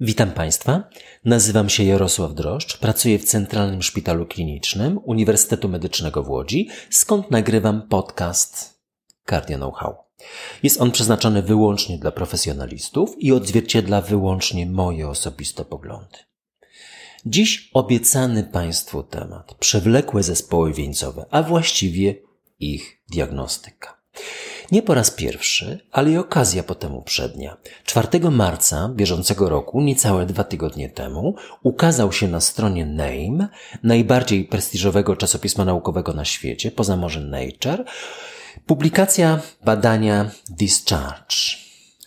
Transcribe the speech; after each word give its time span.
Witam 0.00 0.30
Państwa. 0.30 0.88
Nazywam 1.24 1.68
się 1.68 1.84
Jarosław 1.84 2.34
Droszcz, 2.34 2.78
pracuję 2.78 3.18
w 3.18 3.24
Centralnym 3.24 3.82
Szpitalu 3.82 4.26
Klinicznym 4.26 5.00
Uniwersytetu 5.04 5.68
Medycznego 5.68 6.22
w 6.22 6.28
Łodzi, 6.28 6.68
skąd 6.90 7.30
nagrywam 7.30 7.88
podcast 7.88 8.80
Cardio 9.30 9.56
Know-how. 9.56 9.96
Jest 10.62 10.80
on 10.80 10.90
przeznaczony 10.90 11.42
wyłącznie 11.42 11.98
dla 11.98 12.10
profesjonalistów 12.10 13.14
i 13.18 13.32
odzwierciedla 13.32 14.00
wyłącznie 14.00 14.66
moje 14.66 15.08
osobiste 15.08 15.64
poglądy. 15.64 16.18
Dziś 17.26 17.70
obiecany 17.74 18.44
Państwu 18.44 19.02
temat 19.02 19.54
przewlekłe 19.54 20.22
zespoły 20.22 20.72
wieńcowe, 20.72 21.26
a 21.30 21.42
właściwie 21.42 22.14
ich 22.60 23.02
diagnostyka. 23.10 23.98
Nie 24.72 24.82
po 24.82 24.94
raz 24.94 25.10
pierwszy, 25.10 25.80
ale 25.92 26.10
i 26.10 26.16
okazja 26.16 26.62
potem 26.62 26.94
uprzednia. 26.94 27.56
4 27.84 28.30
marca 28.30 28.88
bieżącego 28.94 29.48
roku, 29.48 29.80
niecałe 29.80 30.26
dwa 30.26 30.44
tygodnie 30.44 30.90
temu, 30.90 31.34
ukazał 31.62 32.12
się 32.12 32.28
na 32.28 32.40
stronie 32.40 32.86
Name, 32.86 33.48
najbardziej 33.82 34.44
prestiżowego 34.44 35.16
czasopisma 35.16 35.64
naukowego 35.64 36.12
na 36.12 36.24
świecie, 36.24 36.70
poza 36.70 36.96
może 36.96 37.20
Nature, 37.20 37.84
publikacja 38.66 39.40
badania 39.64 40.30
Discharge. 40.50 41.36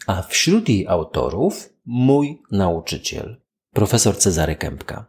A 0.08 0.22
wśród 0.22 0.70
jej 0.70 0.88
autorów 0.88 1.70
mój 1.86 2.42
nauczyciel, 2.52 3.42
profesor 3.74 4.18
Cezary 4.18 4.56
Kępka. 4.56 5.06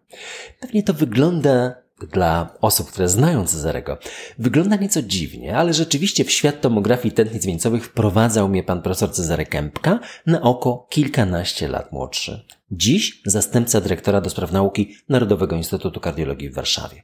Pewnie 0.61 0.83
to 0.83 0.95
wygląda 0.95 1.82
dla 2.07 2.55
osób, 2.61 2.91
które 2.91 3.09
znają 3.09 3.47
Cezarego, 3.47 3.99
wygląda 4.39 4.77
nieco 4.77 5.03
dziwnie, 5.03 5.57
ale 5.57 5.75
rzeczywiście 5.75 6.25
w 6.25 6.31
świat 6.31 6.61
tomografii 6.61 7.15
tętnic 7.15 7.47
wieńcowych 7.47 7.85
wprowadzał 7.85 8.49
mnie 8.49 8.63
pan 8.63 8.83
profesor 8.83 9.13
Cezary 9.13 9.47
Kępka, 9.47 10.01
na 10.27 10.43
oko 10.43 10.87
kilkanaście 10.91 11.69
lat 11.69 11.93
młodszy. 11.93 12.47
Dziś 12.71 13.23
zastępca 13.27 13.81
dyrektora 13.81 14.21
do 14.21 14.31
spraw 14.31 14.53
nauki 14.53 14.97
Narodowego 15.09 15.57
Instytutu 15.57 16.01
Kardiologii 16.01 16.51
w 16.51 16.55
Warszawie. 16.55 17.03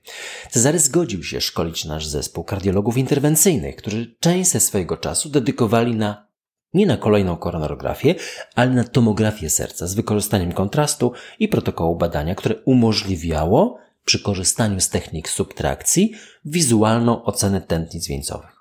Cezary 0.50 0.78
zgodził 0.78 1.24
się 1.24 1.40
szkolić 1.40 1.84
nasz 1.84 2.06
zespół 2.06 2.44
kardiologów 2.44 2.96
interwencyjnych, 2.96 3.76
którzy 3.76 4.16
część 4.20 4.50
ze 4.50 4.60
swojego 4.60 4.96
czasu 4.96 5.28
dedykowali 5.28 5.94
na 5.94 6.28
nie 6.74 6.86
na 6.86 6.96
kolejną 6.96 7.36
koronarografię, 7.36 8.14
ale 8.54 8.70
na 8.70 8.84
tomografię 8.84 9.50
serca 9.50 9.86
z 9.86 9.94
wykorzystaniem 9.94 10.52
kontrastu 10.52 11.12
i 11.38 11.48
protokołu 11.48 11.96
badania, 11.96 12.34
które 12.34 12.54
umożliwiało 12.64 13.78
przy 14.08 14.22
korzystaniu 14.22 14.80
z 14.80 14.88
technik 14.88 15.28
subtrakcji 15.28 16.12
wizualną 16.44 17.24
ocenę 17.24 17.60
tętnic 17.60 18.06
wieńcowych. 18.06 18.56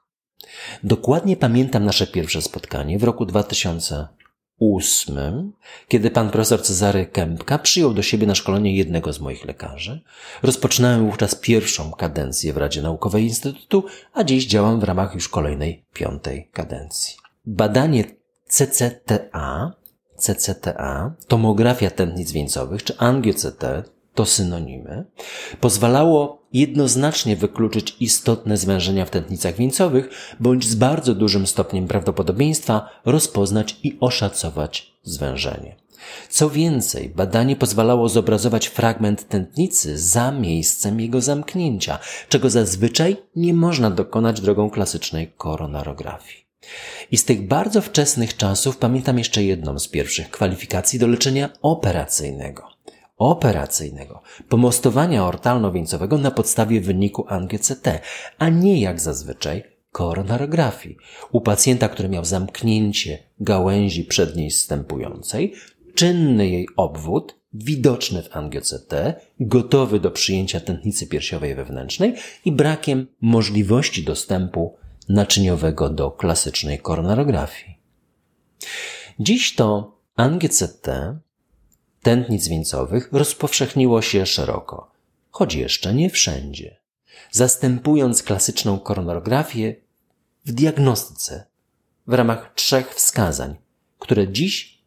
Dokładnie 0.83 1.37
pamiętam 1.37 1.85
nasze 1.85 2.07
pierwsze 2.07 2.41
spotkanie 2.41 2.99
w 2.99 3.03
roku 3.03 3.25
2008, 3.25 5.53
kiedy 5.87 6.11
pan 6.11 6.29
profesor 6.29 6.61
Cezary 6.61 7.05
Kępka 7.05 7.59
przyjął 7.59 7.93
do 7.93 8.01
siebie 8.01 8.27
na 8.27 8.35
szkolenie 8.35 8.75
jednego 8.75 9.13
z 9.13 9.19
moich 9.19 9.45
lekarzy. 9.45 10.01
Rozpoczynałem 10.43 11.05
wówczas 11.05 11.35
pierwszą 11.35 11.91
kadencję 11.91 12.53
w 12.53 12.57
Radzie 12.57 12.81
Naukowej 12.81 13.23
Instytutu, 13.23 13.83
a 14.13 14.23
dziś 14.23 14.47
działam 14.47 14.79
w 14.79 14.83
ramach 14.83 15.13
już 15.13 15.29
kolejnej 15.29 15.85
piątej 15.93 16.49
kadencji. 16.53 17.15
Badanie 17.45 18.03
CCTA, 18.47 19.73
CCTA, 20.17 21.15
tomografia 21.27 21.89
tętnic 21.89 22.31
wieńcowych, 22.31 22.83
czy 22.83 22.93
angio-CT, 22.93 23.83
to 24.17 24.25
synonimy, 24.25 25.05
pozwalało 25.61 26.41
jednoznacznie 26.53 27.35
wykluczyć 27.35 27.95
istotne 27.99 28.57
zwężenia 28.57 29.05
w 29.05 29.09
tętnicach 29.09 29.55
wieńcowych, 29.55 30.09
bądź 30.39 30.67
z 30.67 30.75
bardzo 30.75 31.15
dużym 31.15 31.47
stopniem 31.47 31.87
prawdopodobieństwa 31.87 32.89
rozpoznać 33.05 33.79
i 33.83 33.97
oszacować 33.99 34.93
zwężenie. 35.03 35.75
Co 36.29 36.49
więcej, 36.49 37.09
badanie 37.09 37.55
pozwalało 37.55 38.09
zobrazować 38.09 38.67
fragment 38.67 39.27
tętnicy 39.27 39.97
za 39.97 40.31
miejscem 40.31 40.99
jego 40.99 41.21
zamknięcia, 41.21 41.99
czego 42.29 42.49
zazwyczaj 42.49 43.17
nie 43.35 43.53
można 43.53 43.91
dokonać 43.91 44.41
drogą 44.41 44.69
klasycznej 44.69 45.31
koronarografii. 45.37 46.47
I 47.11 47.17
z 47.17 47.25
tych 47.25 47.47
bardzo 47.47 47.81
wczesnych 47.81 48.37
czasów 48.37 48.77
pamiętam 48.77 49.17
jeszcze 49.17 49.43
jedną 49.43 49.79
z 49.79 49.87
pierwszych 49.87 50.29
kwalifikacji 50.31 50.99
do 50.99 51.07
leczenia 51.07 51.49
operacyjnego 51.61 52.77
operacyjnego, 53.17 54.21
pomostowania 54.49 55.25
ortalno-wieńcowego 55.25 56.17
na 56.17 56.31
podstawie 56.31 56.81
wyniku 56.81 57.25
ANGCT, 57.27 58.01
a 58.37 58.49
nie 58.49 58.81
jak 58.81 59.01
zazwyczaj 59.01 59.63
koronarografii. 59.91 60.97
U 61.31 61.41
pacjenta, 61.41 61.89
który 61.89 62.09
miał 62.09 62.25
zamknięcie 62.25 63.23
gałęzi 63.39 64.03
przedniej 64.03 64.49
wstępującej, 64.49 65.53
czynny 65.95 66.49
jej 66.49 66.67
obwód, 66.77 67.35
widoczny 67.53 68.23
w 68.23 68.37
angioCT, 68.37 68.93
gotowy 69.39 69.99
do 69.99 70.11
przyjęcia 70.11 70.59
tętnicy 70.59 71.07
piersiowej 71.07 71.55
wewnętrznej 71.55 72.15
i 72.45 72.51
brakiem 72.51 73.07
możliwości 73.21 74.03
dostępu 74.03 74.75
naczyniowego 75.09 75.89
do 75.89 76.11
klasycznej 76.11 76.79
koronarografii. 76.79 77.77
Dziś 79.19 79.55
to 79.55 79.97
angioCT 80.15 80.87
tętnic 82.07 82.47
wieńcowych 82.47 83.09
rozpowszechniło 83.11 84.01
się 84.01 84.25
szeroko, 84.25 84.91
choć 85.31 85.55
jeszcze 85.55 85.93
nie 85.93 86.09
wszędzie, 86.09 86.77
zastępując 87.31 88.23
klasyczną 88.23 88.79
koronografię 88.79 89.75
w 90.45 90.51
diagnostyce 90.51 91.45
w 92.07 92.13
ramach 92.13 92.53
trzech 92.55 92.95
wskazań, 92.95 93.55
które 93.99 94.27
dziś 94.27 94.81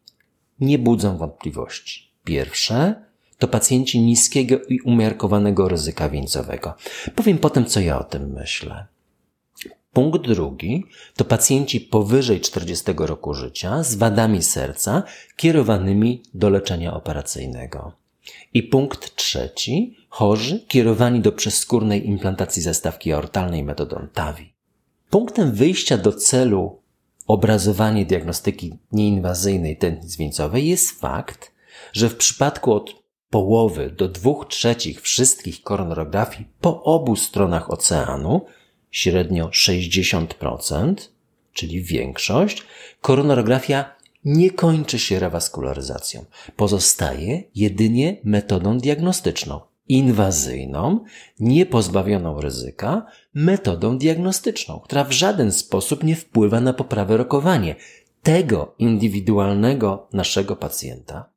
nie 0.59 0.79
budzą 0.79 1.17
wątpliwości. 1.17 2.11
Pierwsze 2.23 3.05
to 3.37 3.47
pacjenci 3.47 4.01
niskiego 4.01 4.59
i 4.69 4.81
umiarkowanego 4.81 5.67
ryzyka 5.67 6.09
wieńcowego. 6.09 6.73
Powiem 7.15 7.37
potem, 7.37 7.65
co 7.65 7.79
ja 7.79 7.99
o 7.99 8.03
tym 8.03 8.33
myślę. 8.33 8.87
Punkt 9.93 10.27
drugi 10.27 10.85
to 11.15 11.25
pacjenci 11.25 11.81
powyżej 11.81 12.41
40 12.41 12.93
roku 12.97 13.33
życia 13.33 13.83
z 13.83 13.95
wadami 13.95 14.43
serca 14.43 15.03
kierowanymi 15.35 16.23
do 16.33 16.49
leczenia 16.49 16.93
operacyjnego. 16.93 17.91
I 18.53 18.63
punkt 18.63 19.15
trzeci 19.15 19.97
chorzy 20.09 20.65
kierowani 20.67 21.19
do 21.19 21.31
przeskórnej 21.31 22.07
implantacji 22.07 22.61
zastawki 22.61 23.13
aortalnej 23.13 23.63
metodą 23.63 24.07
TAVI. 24.13 24.53
Punktem 25.09 25.51
wyjścia 25.51 25.97
do 25.97 26.13
celu 26.13 26.79
obrazowania 27.27 28.05
diagnostyki 28.05 28.73
nieinwazyjnej 28.91 29.77
tętnic 29.77 30.17
wieńcowej 30.17 30.67
jest 30.67 30.99
fakt, 30.99 31.51
że 31.93 32.09
w 32.09 32.15
przypadku 32.15 32.73
od 32.73 32.95
połowy 33.29 33.89
do 33.97 34.07
dwóch 34.07 34.47
trzecich 34.47 35.01
wszystkich 35.01 35.63
koronarografii 35.63 36.47
po 36.61 36.83
obu 36.83 37.15
stronach 37.15 37.71
oceanu 37.71 38.45
średnio 38.91 39.47
60%, 39.47 40.93
czyli 41.53 41.83
większość, 41.83 42.63
koronarografia 43.01 43.95
nie 44.25 44.51
kończy 44.51 44.99
się 44.99 45.19
rewaskularyzacją. 45.19 46.25
Pozostaje 46.55 47.43
jedynie 47.55 48.17
metodą 48.23 48.77
diagnostyczną, 48.77 49.61
inwazyjną, 49.87 51.05
niepozbawioną 51.39 52.41
ryzyka, 52.41 53.05
metodą 53.33 53.97
diagnostyczną, 53.97 54.79
która 54.79 55.03
w 55.03 55.11
żaden 55.11 55.51
sposób 55.51 56.03
nie 56.03 56.15
wpływa 56.15 56.61
na 56.61 56.73
poprawę 56.73 57.17
rokowanie 57.17 57.75
tego 58.23 58.75
indywidualnego 58.79 60.07
naszego 60.13 60.55
pacjenta, 60.55 61.29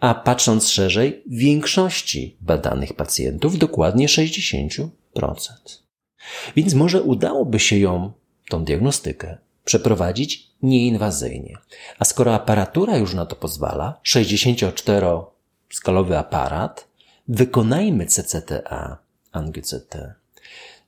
a 0.00 0.14
patrząc 0.14 0.68
szerzej, 0.68 1.22
większości 1.26 2.36
badanych 2.40 2.92
pacjentów, 2.92 3.58
dokładnie 3.58 4.06
60%. 4.06 4.88
Więc 6.56 6.74
może 6.74 7.02
udałoby 7.02 7.58
się 7.58 7.78
ją, 7.78 8.12
tą 8.48 8.64
diagnostykę, 8.64 9.38
przeprowadzić 9.64 10.50
nieinwazyjnie. 10.62 11.58
A 11.98 12.04
skoro 12.04 12.34
aparatura 12.34 12.96
już 12.96 13.14
na 13.14 13.26
to 13.26 13.36
pozwala, 13.36 14.00
64-skalowy 14.06 16.14
aparat, 16.14 16.88
wykonajmy 17.28 18.06
CCTA, 18.06 18.98
ANGCT. 19.32 20.14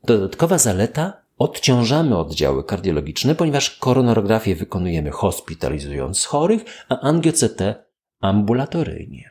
Dodatkowa 0.04 0.58
zaleta 0.58 1.12
odciążamy 1.38 2.18
oddziały 2.18 2.64
kardiologiczne, 2.64 3.34
ponieważ 3.34 3.70
koronarografię 3.70 4.54
wykonujemy 4.54 5.10
hospitalizując 5.10 6.24
chorych, 6.24 6.64
a 6.88 7.00
ANGCT 7.00 7.60
ambulatoryjnie. 8.20 9.30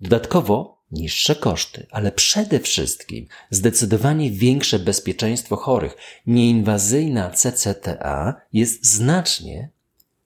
Dodatkowo 0.00 0.79
niższe 0.92 1.34
koszty, 1.34 1.86
ale 1.90 2.12
przede 2.12 2.60
wszystkim 2.60 3.26
zdecydowanie 3.50 4.30
większe 4.30 4.78
bezpieczeństwo 4.78 5.56
chorych. 5.56 5.96
Nieinwazyjna 6.26 7.30
CCTA 7.30 8.40
jest 8.52 8.86
znacznie, 8.86 9.70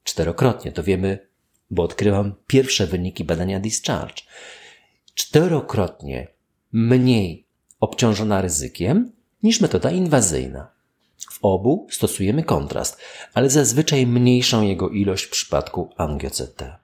czterokrotnie, 0.05 0.73
to 0.73 0.83
wiemy, 0.83 1.29
bo 1.71 1.83
odkryłam 1.83 2.35
pierwsze 2.47 2.87
wyniki 2.87 3.25
badania 3.25 3.61
discharge, 3.61 4.23
czterokrotnie 5.15 6.29
mniej 6.73 7.47
obciążona 7.81 8.41
ryzykiem 8.41 9.13
niż 9.43 9.61
metoda 9.61 9.91
inwazyjna. 9.91 10.71
W 11.31 11.39
obu 11.43 11.87
stosujemy 11.91 12.43
kontrast, 12.43 13.01
ale 13.35 13.51
zazwyczaj 13.51 14.07
mniejszą 14.07 14.63
jego 14.63 14.89
ilość 14.89 15.25
w 15.25 15.31
przypadku 15.31 15.91
angio-CT. 15.97 16.84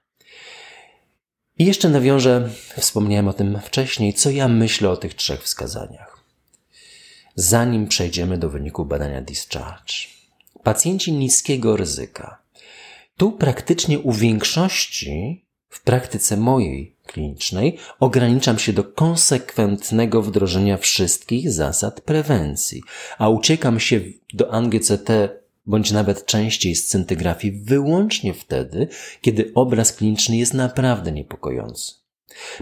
I 1.57 1.65
jeszcze 1.65 1.89
nawiążę, 1.89 2.49
wspomniałem 2.77 3.27
o 3.27 3.33
tym 3.33 3.59
wcześniej, 3.63 4.13
co 4.13 4.29
ja 4.29 4.47
myślę 4.47 4.89
o 4.89 4.97
tych 4.97 5.13
trzech 5.13 5.43
wskazaniach. 5.43 6.23
Zanim 7.35 7.87
przejdziemy 7.87 8.37
do 8.37 8.49
wyniku 8.49 8.85
badania 8.85 9.21
discharge. 9.21 9.93
Pacjenci 10.63 11.13
niskiego 11.13 11.77
ryzyka. 11.77 12.41
Tu 13.17 13.31
praktycznie 13.31 13.99
u 13.99 14.11
większości 14.11 15.45
w 15.69 15.83
praktyce 15.83 16.37
mojej 16.37 16.95
klinicznej 17.05 17.77
ograniczam 17.99 18.59
się 18.59 18.73
do 18.73 18.83
konsekwentnego 18.83 20.21
wdrożenia 20.21 20.77
wszystkich 20.77 21.51
zasad 21.51 22.01
prewencji, 22.01 22.83
a 23.17 23.29
uciekam 23.29 23.79
się 23.79 24.01
do 24.33 24.53
ANGCT 24.53 25.09
bądź 25.65 25.91
nawet 25.91 26.25
częściej 26.25 26.75
scintygrafii 26.75 27.61
wyłącznie 27.63 28.33
wtedy, 28.33 28.87
kiedy 29.21 29.51
obraz 29.55 29.93
kliniczny 29.93 30.37
jest 30.37 30.53
naprawdę 30.53 31.11
niepokojący. 31.11 31.93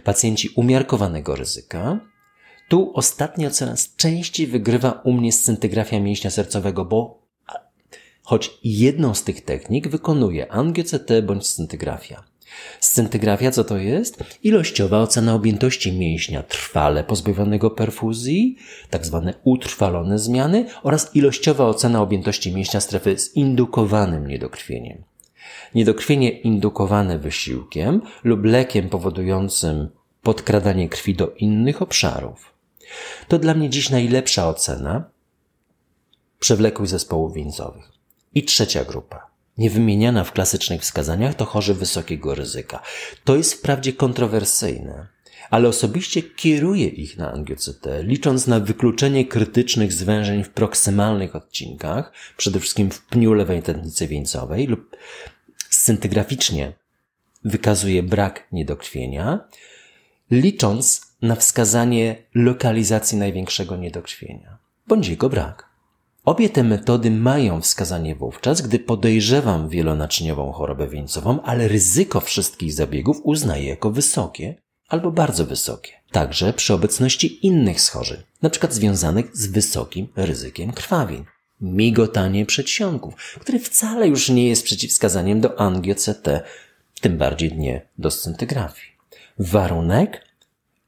Pacjenci 0.03 0.49
umiarkowanego 0.55 1.35
ryzyka, 1.35 1.99
tu 2.69 2.91
ostatnia 2.93 3.49
coraz 3.49 3.95
częściej 3.95 4.47
wygrywa 4.47 5.01
u 5.03 5.13
mnie 5.13 5.31
scintygrafia 5.31 5.99
mięśnia 5.99 6.29
sercowego, 6.29 6.85
bo 6.85 7.21
choć 8.23 8.51
jedną 8.63 9.15
z 9.15 9.23
tych 9.23 9.41
technik 9.41 9.87
wykonuje 9.87 10.51
ANGCT 10.51 11.21
bądź 11.23 11.47
scintygrafia. 11.47 12.28
Scintygrafia 12.79 13.51
co 13.51 13.63
to 13.63 13.77
jest? 13.77 14.23
Ilościowa 14.43 14.99
ocena 15.01 15.33
objętości 15.33 15.91
mięśnia 15.91 16.43
trwale 16.43 17.03
pozbawionego 17.03 17.69
perfuzji, 17.69 18.57
tak 18.89 19.05
zwane 19.05 19.33
utrwalone 19.43 20.19
zmiany 20.19 20.65
oraz 20.83 21.15
ilościowa 21.15 21.65
ocena 21.65 22.01
objętości 22.01 22.55
mięśnia 22.55 22.81
strefy 22.81 23.19
z 23.19 23.35
indukowanym 23.35 24.27
niedokrwieniem. 24.27 25.03
Niedokrwienie 25.75 26.29
indukowane 26.29 27.19
wysiłkiem 27.19 28.01
lub 28.23 28.45
lekiem 28.45 28.89
powodującym 28.89 29.89
podkradanie 30.21 30.89
krwi 30.89 31.15
do 31.15 31.31
innych 31.31 31.81
obszarów. 31.81 32.53
To 33.27 33.39
dla 33.39 33.53
mnie 33.53 33.69
dziś 33.69 33.89
najlepsza 33.89 34.49
ocena 34.49 35.03
przewlekłych 36.39 36.89
zespołów 36.89 37.33
wieńcowych. 37.33 37.91
I 38.33 38.43
trzecia 38.43 38.83
grupa 38.83 39.28
niewymieniana 39.59 40.23
w 40.23 40.31
klasycznych 40.31 40.81
wskazaniach, 40.81 41.35
to 41.35 41.45
chorzy 41.45 41.73
wysokiego 41.73 42.35
ryzyka. 42.35 42.81
To 43.23 43.35
jest 43.35 43.53
wprawdzie 43.53 43.93
kontrowersyjne, 43.93 45.07
ale 45.49 45.69
osobiście 45.69 46.23
kieruję 46.23 46.87
ich 46.87 47.17
na 47.17 47.31
angiocytę, 47.31 48.03
licząc 48.03 48.47
na 48.47 48.59
wykluczenie 48.59 49.25
krytycznych 49.25 49.93
zwężeń 49.93 50.43
w 50.43 50.49
proksymalnych 50.49 51.35
odcinkach, 51.35 52.11
przede 52.37 52.59
wszystkim 52.59 52.91
w 52.91 53.01
pniu 53.01 53.33
lewej 53.33 53.63
tętnicy 53.63 54.07
wieńcowej 54.07 54.67
lub 54.67 54.97
scintygraficznie 55.69 56.73
wykazuje 57.43 58.03
brak 58.03 58.47
niedokrwienia, 58.51 59.39
licząc 60.31 61.01
na 61.21 61.35
wskazanie 61.35 62.15
lokalizacji 62.35 63.17
największego 63.17 63.77
niedokrwienia, 63.77 64.57
bądź 64.87 65.07
jego 65.07 65.29
brak. 65.29 65.68
Obie 66.29 66.49
te 66.49 66.63
metody 66.63 67.11
mają 67.11 67.61
wskazanie 67.61 68.15
wówczas, 68.15 68.61
gdy 68.61 68.79
podejrzewam 68.79 69.69
wielonaczyniową 69.69 70.51
chorobę 70.51 70.87
wieńcową, 70.87 71.41
ale 71.41 71.67
ryzyko 71.67 72.19
wszystkich 72.19 72.73
zabiegów 72.73 73.21
uznaję 73.23 73.69
jako 73.69 73.91
wysokie 73.91 74.55
albo 74.87 75.11
bardzo 75.11 75.45
wysokie. 75.45 75.91
Także 76.11 76.53
przy 76.53 76.73
obecności 76.73 77.47
innych 77.47 77.81
schorzeń, 77.81 78.17
np. 78.41 78.67
związanych 78.71 79.37
z 79.37 79.47
wysokim 79.47 80.07
ryzykiem 80.15 80.71
krwawień. 80.71 81.25
Migotanie 81.61 82.45
przedsionków, 82.45 83.13
które 83.39 83.59
wcale 83.59 84.07
już 84.07 84.29
nie 84.29 84.47
jest 84.47 84.63
przeciwwskazaniem 84.63 85.41
do 85.41 85.59
angio-CT, 85.59 86.41
tym 87.01 87.17
bardziej 87.17 87.57
nie 87.57 87.81
do 87.97 88.11
scintygrafii. 88.11 88.91
Warunek? 89.39 90.25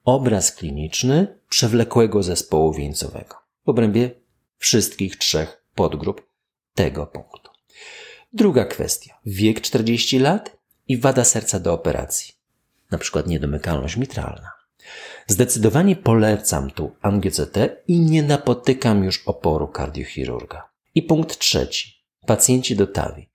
Obraz 0.05 0.51
kliniczny 0.51 1.27
przewlekłego 1.49 2.23
zespołu 2.23 2.73
wieńcowego. 2.73 3.35
W 3.65 3.69
obrębie 3.69 4.20
wszystkich 4.61 5.17
trzech 5.17 5.63
podgrup 5.75 6.27
tego 6.75 7.07
punktu. 7.07 7.51
Druga 8.33 8.65
kwestia. 8.65 9.17
Wiek 9.25 9.61
40 9.61 10.19
lat 10.19 10.57
i 10.87 10.97
wada 10.97 11.23
serca 11.23 11.59
do 11.59 11.73
operacji. 11.73 12.33
Na 12.91 12.97
przykład 12.97 13.27
niedomykalność 13.27 13.97
mitralna. 13.97 14.51
Zdecydowanie 15.27 15.95
polecam 15.95 16.71
tu 16.71 16.95
angioCT 17.01 17.57
i 17.87 17.99
nie 17.99 18.23
napotykam 18.23 19.03
już 19.03 19.23
oporu 19.25 19.67
kardiochirurga. 19.67 20.69
I 20.95 21.03
punkt 21.03 21.37
trzeci. 21.37 22.03
Pacjenci 22.25 22.75
do 22.75 22.87
TAVI. 22.87 23.29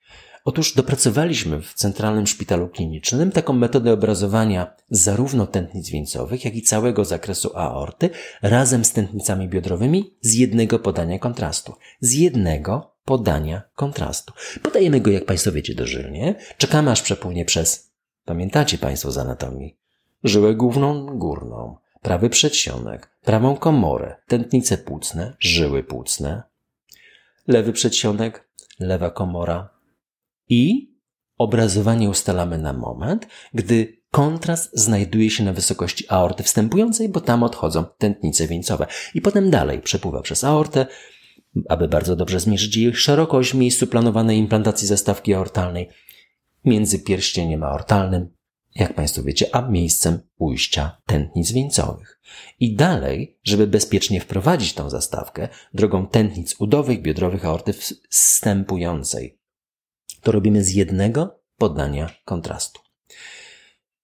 Otóż 0.47 0.75
dopracowaliśmy 0.75 1.63
w 1.63 1.75
Centralnym 1.75 2.27
Szpitalu 2.27 2.69
Klinicznym 2.69 3.33
taką 3.33 3.53
metodę 3.53 3.93
obrazowania 3.93 4.75
zarówno 4.91 5.47
tętnic 5.47 5.91
wieńcowych, 5.91 6.45
jak 6.45 6.55
i 6.55 6.63
całego 6.63 7.05
zakresu 7.05 7.51
aorty 7.55 8.11
razem 8.43 8.85
z 8.85 8.93
tętnicami 8.93 9.49
biodrowymi 9.49 10.15
z 10.21 10.35
jednego 10.35 10.79
podania 10.79 11.19
kontrastu. 11.19 11.75
Z 12.01 12.13
jednego 12.13 12.95
podania 13.05 13.63
kontrastu. 13.75 14.33
Podajemy 14.63 15.01
go, 15.01 15.11
jak 15.11 15.25
Państwo 15.25 15.53
wiecie, 15.53 15.75
dożylnie. 15.75 16.35
Czekamy, 16.59 16.91
aż 16.91 17.03
przepłynie 17.03 17.45
przez, 17.45 17.91
pamiętacie 18.25 18.79
Państwo 18.79 19.13
z 19.13 19.19
anatomii, 19.19 19.77
żyłę 20.25 20.55
główną 20.55 21.19
górną, 21.19 21.77
prawy 22.03 22.31
przedsionek, 22.31 23.11
prawą 23.25 23.57
komorę, 23.57 24.17
tętnice 24.27 24.79
płucne, 24.79 25.37
żyły 25.39 25.85
płucne, 25.85 26.43
lewy 27.47 27.73
przedsionek, 27.73 28.49
lewa 28.81 29.11
komora, 29.11 29.76
i 30.49 30.93
obrazowanie 31.39 32.11
ustalamy 32.11 32.59
na 32.59 32.73
moment, 32.73 33.27
gdy 33.55 33.97
kontrast 34.11 34.71
znajduje 34.73 35.31
się 35.31 35.45
na 35.45 35.53
wysokości 35.53 36.05
aorty 36.09 36.43
wstępującej, 36.43 37.09
bo 37.09 37.21
tam 37.21 37.43
odchodzą 37.43 37.85
tętnice 37.99 38.47
wieńcowe. 38.47 38.87
I 39.15 39.21
potem 39.21 39.51
dalej 39.51 39.81
przepływa 39.81 40.23
przez 40.23 40.45
aortę, 40.45 40.87
aby 41.69 41.89
bardzo 41.89 42.17
dobrze 42.17 42.41
zmierzyć 42.41 42.77
jej 42.77 42.95
szerokość 42.95 43.51
w 43.51 43.55
miejscu 43.55 43.87
planowanej 43.87 44.39
implantacji 44.39 44.89
zastawki 44.89 45.35
aortalnej 45.35 45.89
między 46.65 46.99
pierścieniem 46.99 47.63
aortalnym, 47.63 48.29
jak 48.75 48.95
Państwo 48.95 49.23
wiecie, 49.23 49.55
a 49.55 49.69
miejscem 49.69 50.19
ujścia 50.39 50.97
tętnic 51.07 51.53
wieńcowych. 51.53 52.21
I 52.61 52.75
dalej, 52.75 53.39
żeby 53.45 53.67
bezpiecznie 53.67 54.21
wprowadzić 54.21 54.73
tą 54.73 54.91
zastawkę 54.91 55.49
drogą 55.75 56.07
tętnic 56.07 56.61
udowych, 56.61 57.03
biodrowych 57.03 57.45
aorty 57.45 57.73
wstępującej 58.11 59.36
to 60.27 60.33
robimy 60.33 60.65
z 60.65 60.75
jednego 60.75 61.41
podania 61.57 62.11
kontrastu. 62.25 62.81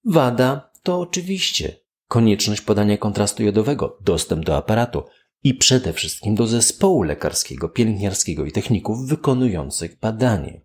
Wada 0.04 0.70
to 0.82 1.00
oczywiście 1.00 1.76
konieczność 2.08 2.60
podania 2.60 2.96
kontrastu 2.96 3.42
jodowego, 3.42 3.98
dostęp 4.00 4.44
do 4.44 4.56
aparatu 4.56 5.02
i 5.44 5.54
przede 5.54 5.92
wszystkim 5.92 6.34
do 6.34 6.46
zespołu 6.46 7.02
lekarskiego, 7.02 7.68
pielęgniarskiego 7.68 8.44
i 8.44 8.52
techników 8.52 9.08
wykonujących 9.08 9.98
badanie. 9.98 10.60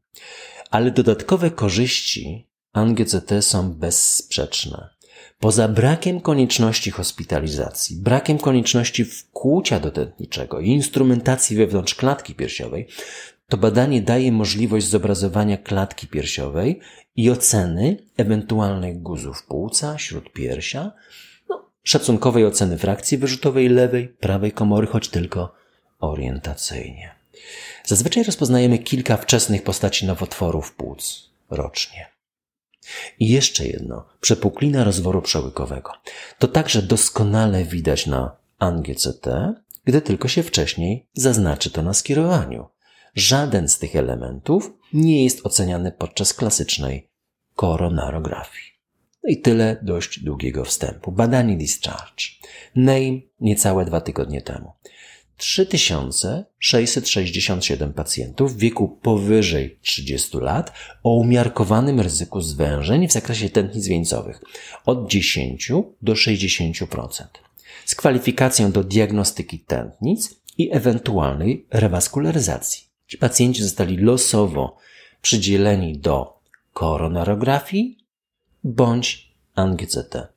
Ale 0.71 0.91
dodatkowe 0.91 1.51
korzyści 1.51 2.47
ANGCT 2.73 3.31
są 3.41 3.73
bezsprzeczne. 3.73 4.89
Poza 5.39 5.67
brakiem 5.67 6.21
konieczności 6.21 6.91
hospitalizacji, 6.91 7.95
brakiem 8.01 8.37
konieczności 8.37 9.05
wkłucia 9.05 9.79
dotętniczego 9.79 10.59
i 10.59 10.69
instrumentacji 10.69 11.57
wewnątrz 11.57 11.95
klatki 11.95 12.35
piersiowej, 12.35 12.87
to 13.49 13.57
badanie 13.57 14.01
daje 14.01 14.31
możliwość 14.31 14.87
zobrazowania 14.87 15.57
klatki 15.57 16.07
piersiowej 16.07 16.79
i 17.15 17.29
oceny 17.31 17.97
ewentualnych 18.17 19.01
guzów 19.01 19.43
płuca, 19.43 19.97
śródpiersia, 19.97 20.91
no, 21.49 21.69
szacunkowej 21.83 22.45
oceny 22.45 22.77
frakcji 22.77 23.17
wyrzutowej 23.17 23.69
lewej, 23.69 24.07
prawej 24.07 24.51
komory, 24.51 24.87
choć 24.87 25.09
tylko 25.09 25.53
orientacyjnie. 25.99 27.15
Zazwyczaj 27.85 28.23
rozpoznajemy 28.23 28.79
kilka 28.79 29.17
wczesnych 29.17 29.63
postaci 29.63 30.05
nowotworów 30.05 30.75
płuc 30.75 31.29
rocznie. 31.49 32.05
I 33.19 33.29
jeszcze 33.29 33.67
jedno, 33.67 34.05
przepuklina 34.21 34.83
rozworu 34.83 35.21
przełykowego. 35.21 35.91
To 36.39 36.47
także 36.47 36.81
doskonale 36.81 37.63
widać 37.63 38.07
na 38.07 38.37
ANGCT, 38.59 39.27
gdy 39.85 40.01
tylko 40.01 40.27
się 40.27 40.43
wcześniej 40.43 41.07
zaznaczy 41.13 41.71
to 41.71 41.81
na 41.81 41.93
skierowaniu. 41.93 42.67
Żaden 43.17 43.69
z 43.69 43.79
tych 43.79 43.95
elementów 43.95 44.73
nie 44.93 45.23
jest 45.23 45.45
oceniany 45.45 45.91
podczas 45.91 46.33
klasycznej 46.33 47.09
koronarografii. 47.55 48.65
No 49.23 49.29
i 49.29 49.37
tyle 49.37 49.77
dość 49.81 50.19
długiego 50.19 50.65
wstępu. 50.65 51.11
Badanie 51.11 51.57
discharge. 51.57 52.23
Name 52.75 53.19
niecałe 53.39 53.85
dwa 53.85 54.01
tygodnie 54.01 54.41
temu. 54.41 54.71
3667 55.37 57.93
pacjentów 57.93 58.55
w 58.55 58.57
wieku 58.57 58.87
powyżej 58.87 59.79
30 59.81 60.37
lat 60.37 60.73
o 61.03 61.15
umiarkowanym 61.15 61.99
ryzyku 61.99 62.41
zwężeń 62.41 63.07
w 63.07 63.11
zakresie 63.11 63.49
tętnic 63.49 63.87
wieńcowych 63.87 64.41
od 64.85 65.09
10 65.09 65.71
do 66.01 66.13
60%. 66.13 67.23
Z 67.85 67.95
kwalifikacją 67.95 68.71
do 68.71 68.83
diagnostyki 68.83 69.59
tętnic 69.59 70.35
i 70.57 70.75
ewentualnej 70.75 71.67
rewaskularyzacji. 71.71 72.86
Ci 73.07 73.17
pacjenci 73.17 73.63
zostali 73.63 73.97
losowo 73.97 74.77
przydzieleni 75.21 75.97
do 75.97 76.39
koronarografii 76.73 77.97
bądź 78.63 79.33
ANGCT. 79.55 80.27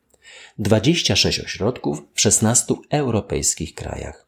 26 0.59 1.41
ośrodków 1.41 2.03
w 2.15 2.21
16 2.21 2.75
europejskich 2.91 3.75
krajach. 3.75 4.27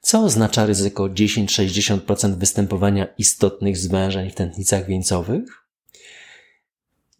Co 0.00 0.24
oznacza 0.24 0.66
ryzyko 0.66 1.04
10-60% 1.04 2.34
występowania 2.34 3.06
istotnych 3.18 3.76
zwężeń 3.78 4.30
w 4.30 4.34
tętnicach 4.34 4.86
wieńcowych? 4.86 5.64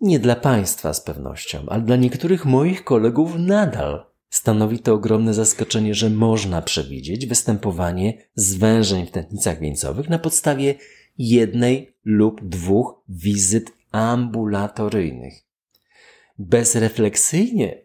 Nie 0.01 0.19
dla 0.19 0.37
Państwa 0.37 0.95
z 0.95 1.01
pewnością, 1.01 1.67
ale 1.69 1.83
dla 1.83 1.97
niektórych 1.97 2.45
moich 2.45 2.85
kolegów 2.85 3.33
nadal 3.39 4.12
stanowi 4.33 4.79
to 4.79 4.95
ogromne 4.95 5.35
zaskoczenie, 5.35 5.95
że 5.95 6.11
można 6.11 6.63
przewidzieć 6.63 7.27
występowanie 7.27 8.29
zwężeń 8.35 9.07
w 9.07 9.11
tętnicach 9.11 9.61
wieńcowych 9.61 10.09
na 10.09 10.19
podstawie 10.19 10.75
jednej 11.19 11.95
lub 12.05 12.49
dwóch 12.49 13.05
wizyt 13.09 13.73
ambulatoryjnych. 13.91 15.35
Bezrefleksyjnie, 16.39 17.83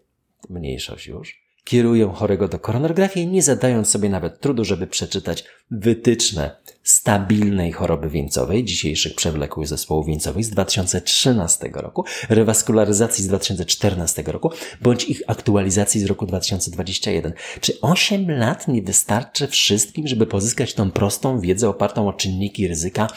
mniejszość 0.49 1.07
już, 1.07 1.46
kierują 1.67 2.11
chorego 2.11 2.47
do 2.47 2.59
koronografii, 2.59 3.27
nie 3.27 3.43
zadając 3.43 3.89
sobie 3.89 4.09
nawet 4.09 4.39
trudu, 4.39 4.65
żeby 4.65 4.87
przeczytać 4.87 5.43
wytyczne 5.71 6.55
stabilnej 6.83 7.71
choroby 7.71 8.09
wieńcowej, 8.09 8.63
dzisiejszych 8.63 9.15
przewlekłych 9.15 9.67
zespołów 9.67 10.07
wieńcowych 10.07 10.45
z 10.45 10.49
2013 10.49 11.69
roku, 11.73 12.05
rewaskularyzacji 12.29 13.23
z 13.23 13.27
2014 13.27 14.23
roku, 14.25 14.49
bądź 14.81 15.03
ich 15.03 15.21
aktualizacji 15.27 16.01
z 16.01 16.05
roku 16.05 16.25
2021. 16.25 17.33
Czy 17.61 17.81
8 17.81 18.31
lat 18.31 18.67
nie 18.67 18.81
wystarczy 18.81 19.47
wszystkim, 19.47 20.07
żeby 20.07 20.25
pozyskać 20.25 20.73
tą 20.73 20.91
prostą 20.91 21.39
wiedzę 21.39 21.69
opartą 21.69 22.07
o 22.07 22.13
czynniki 22.13 22.67
ryzyka, 22.67 23.07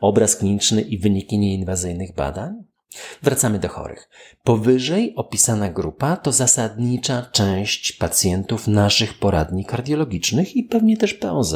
obraz 0.00 0.36
kliniczny 0.36 0.80
i 0.80 0.98
wyniki 0.98 1.38
nieinwazyjnych 1.38 2.14
badań? 2.14 2.73
Wracamy 3.22 3.58
do 3.58 3.68
chorych. 3.68 4.08
Powyżej 4.44 5.14
opisana 5.16 5.68
grupa 5.68 6.16
to 6.16 6.32
zasadnicza 6.32 7.26
część 7.32 7.92
pacjentów 7.92 8.68
naszych 8.68 9.18
poradni 9.18 9.64
kardiologicznych 9.64 10.56
i 10.56 10.62
pewnie 10.62 10.96
też 10.96 11.14
POZ. 11.14 11.54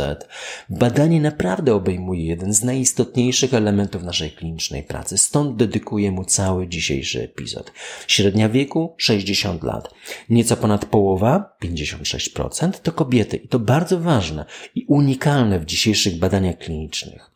Badanie 0.71 1.21
naprawdę 1.21 1.75
obejmuje 1.75 2.25
jeden 2.27 2.53
z 2.53 2.63
najistotniejszych 2.65 3.55
elementów 3.55 4.03
naszej 4.03 4.31
klinicznej 4.31 4.83
pracy, 4.83 5.19
stąd 5.19 5.57
dedykuję 5.57 6.13
mu 6.13 6.25
cały 6.25 6.69
dzisiejszy 6.69 7.23
epizod. 7.23 7.73
Średnia 8.07 8.49
wieku 8.49 8.95
60 8.97 9.63
lat. 9.63 9.95
Nieco 10.31 10.57
ponad 10.57 10.85
połowa, 10.85 11.57
56%, 11.63 12.73
to 12.73 12.93
kobiety 12.93 13.37
i 13.37 13.49
to 13.49 13.59
bardzo 13.59 14.01
ważne 14.01 14.45
i 14.75 14.85
unikalne 14.89 15.61
w 15.61 15.65
dzisiejszych 15.65 16.19
badaniach 16.19 16.59
klinicznych. 16.59 17.31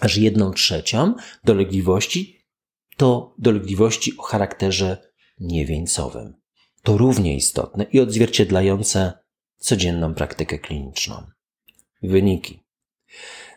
Aż 0.00 0.16
jedną 0.16 0.52
trzecią 0.52 1.14
dolegliwości 1.44 2.37
to 2.98 3.34
dolegliwości 3.38 4.16
o 4.18 4.22
charakterze 4.22 5.10
niewieńcowym. 5.40 6.34
To 6.82 6.98
równie 6.98 7.36
istotne 7.36 7.84
i 7.84 8.00
odzwierciedlające 8.00 9.12
codzienną 9.58 10.14
praktykę 10.14 10.58
kliniczną. 10.58 11.26
Wyniki. 12.02 12.64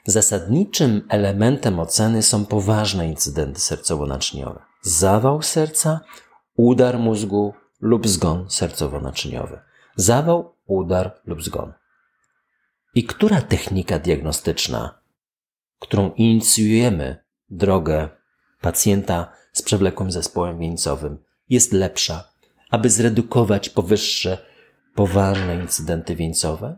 Zasadniczym 0.05 1.07
elementem 1.10 1.79
oceny 1.79 2.24
są 2.24 2.45
poważne 2.45 3.07
incydenty 3.07 3.60
sercowo-naczyniowe. 3.60 4.60
Zawał 4.81 5.41
serca, 5.41 6.00
udar 6.57 7.00
mózgu 7.00 7.53
lub 7.79 8.07
zgon 8.07 8.45
sercowo-naczyniowy. 8.45 9.60
Zawał, 9.95 10.55
udar 10.65 11.21
lub 11.25 11.43
zgon. 11.43 11.74
I 12.95 13.03
która 13.03 13.41
technika 13.41 14.00
diagnostyczna, 14.00 15.01
którą 15.79 16.12
inicjujemy 16.12 17.24
drogę 17.50 18.20
pacjenta 18.62 19.32
z 19.53 19.62
przewlekłym 19.62 20.12
zespołem 20.12 20.60
wieńcowym 20.60 21.18
jest 21.50 21.74
lepsza, 21.74 22.32
aby 22.70 22.89
zredukować 22.89 23.70
powyższe 23.70 24.38
poważne 24.96 25.56
incydenty 25.56 26.15
wieńcowe? 26.15 26.77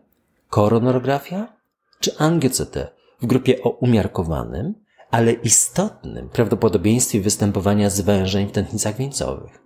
Koronografia 0.50 1.58
czy 2.00 2.18
angioCT 2.18 2.78
w 3.22 3.26
grupie 3.26 3.64
o 3.64 3.70
umiarkowanym, 3.70 4.74
ale 5.12 5.32
istotnym 5.32 6.30
prawdopodobieństwie 6.30 7.22
występowania 7.22 7.90
zwężeń 7.90 8.48
w 8.48 8.52
tętnicach 8.52 8.98
wieńcowych? 8.98 9.64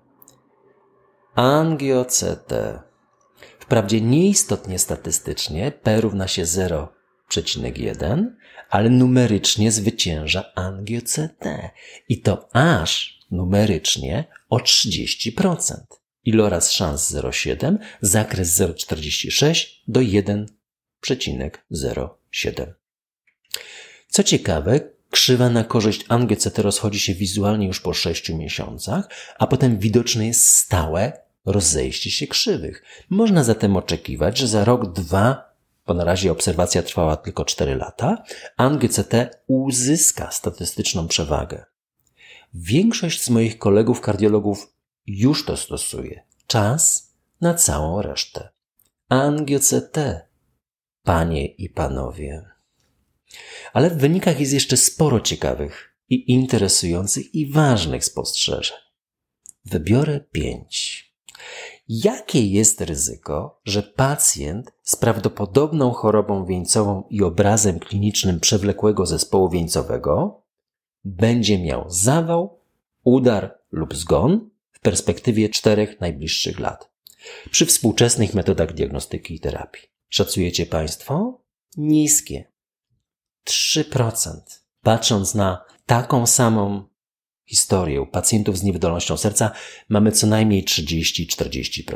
AngioCT. 1.35 2.53
Wprawdzie 3.59 4.01
nieistotnie 4.01 4.79
statystycznie 4.79 5.71
P 5.71 6.01
równa 6.01 6.27
się 6.27 6.45
0,1, 7.31 8.25
ale 8.69 8.89
numerycznie 8.89 9.71
zwycięża 9.71 10.51
angio-CT. 10.55 11.69
I 12.09 12.21
to 12.21 12.55
aż 12.55 13.19
numerycznie 13.31 14.25
o 14.49 14.57
30%. 14.57 15.75
Iloraz 16.23 16.71
szans 16.71 17.11
0,7, 17.11 17.77
zakres 18.01 18.59
0,46 18.59 19.67
do 19.87 19.99
1,07. 19.99 22.73
Co 24.09 24.23
ciekawe, 24.23 24.79
krzywa 25.09 25.49
na 25.49 25.63
korzyść 25.63 26.05
angio-CT 26.09 26.61
rozchodzi 26.61 26.99
się 26.99 27.13
wizualnie 27.13 27.67
już 27.67 27.79
po 27.79 27.93
6 27.93 28.29
miesiącach, 28.29 29.09
a 29.39 29.47
potem 29.47 29.79
widoczne 29.79 30.27
jest 30.27 30.49
stałe 30.49 31.27
rozejście 31.45 32.11
się 32.11 32.27
krzywych. 32.27 32.83
Można 33.09 33.43
zatem 33.43 33.77
oczekiwać, 33.77 34.37
że 34.37 34.47
za 34.47 34.65
rok, 34.65 34.93
dwa 34.93 35.46
bo 35.87 35.93
na 35.93 36.03
razie 36.03 36.31
obserwacja 36.31 36.83
trwała 36.83 37.17
tylko 37.17 37.45
4 37.45 37.75
lata, 37.75 38.23
ANGCT 38.57 39.13
uzyska 39.47 40.31
statystyczną 40.31 41.07
przewagę. 41.07 41.65
Większość 42.53 43.23
z 43.23 43.29
moich 43.29 43.57
kolegów 43.57 44.01
kardiologów 44.01 44.73
już 45.07 45.45
to 45.45 45.57
stosuje. 45.57 46.23
Czas 46.47 47.13
na 47.41 47.53
całą 47.53 48.01
resztę. 48.01 48.49
ANGCT, 49.09 49.97
panie 51.03 51.45
i 51.45 51.69
panowie. 51.69 52.45
Ale 53.73 53.89
w 53.89 53.97
wynikach 53.97 54.39
jest 54.39 54.53
jeszcze 54.53 54.77
sporo 54.77 55.19
ciekawych 55.19 55.97
i 56.09 56.31
interesujących 56.31 57.35
i 57.35 57.51
ważnych 57.51 58.05
spostrzeżeń. 58.05 58.77
Wybiorę 59.65 60.19
pięć. 60.31 61.07
Jakie 61.89 62.47
jest 62.47 62.81
ryzyko, 62.81 63.61
że 63.65 63.83
pacjent 63.83 64.71
z 64.83 64.95
prawdopodobną 64.95 65.91
chorobą 65.91 66.45
wieńcową 66.45 67.03
i 67.09 67.23
obrazem 67.23 67.79
klinicznym 67.79 68.39
przewlekłego 68.39 69.05
zespołu 69.05 69.49
wieńcowego 69.49 70.41
będzie 71.05 71.59
miał 71.59 71.85
zawał, 71.87 72.59
udar 73.03 73.59
lub 73.71 73.95
zgon 73.95 74.49
w 74.71 74.79
perspektywie 74.79 75.49
czterech 75.49 76.01
najbliższych 76.01 76.59
lat 76.59 76.89
przy 77.51 77.65
współczesnych 77.65 78.33
metodach 78.33 78.73
diagnostyki 78.73 79.35
i 79.35 79.39
terapii? 79.39 79.83
Szacujecie 80.09 80.65
Państwo? 80.65 81.41
Niskie. 81.77 82.51
3%. 83.47 84.31
Patrząc 84.81 85.35
na 85.35 85.65
taką 85.85 86.27
samą 86.27 86.83
historię 87.47 88.05
pacjentów 88.11 88.57
z 88.57 88.63
niewydolnością 88.63 89.17
serca 89.17 89.51
mamy 89.89 90.11
co 90.11 90.27
najmniej 90.27 90.63
30-40%. 90.63 91.93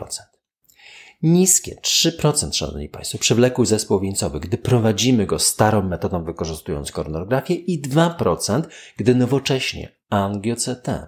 Niskie 1.24 1.76
3%, 1.76 2.54
Szanowni 2.54 2.90
Państwo, 2.90 3.18
przewlekły 3.18 3.66
zespół 3.66 4.00
wieńcowy, 4.00 4.40
gdy 4.40 4.58
prowadzimy 4.58 5.26
go 5.26 5.40
starą 5.40 5.82
metodą 5.82 6.24
wykorzystując 6.24 6.92
koronografię 6.92 7.54
i 7.54 7.82
2%, 7.82 8.64
gdy 8.98 9.16
nowocześnie 9.16 9.96
angio-CT. 10.10 11.08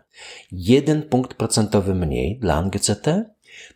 Jeden 0.52 1.04
punkt 1.04 1.34
procentowy 1.34 1.96
mniej 1.96 2.40
dla 2.40 2.64
angio-CT 2.64 3.24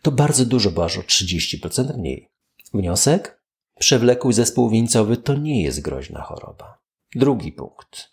to 0.02 0.12
bardzo 0.12 0.44
dużo, 0.44 0.70
bo 0.70 0.84
aż 0.84 0.98
o 0.98 1.00
30% 1.00 1.98
mniej. 1.98 2.28
Wniosek? 2.74 3.42
Przewlekły 3.78 4.32
zespół 4.32 4.70
wieńcowy 4.70 5.16
to 5.16 5.34
nie 5.34 5.62
jest 5.62 5.80
groźna 5.80 6.22
choroba. 6.22 6.78
Drugi 7.14 7.52
punkt. 7.52 8.12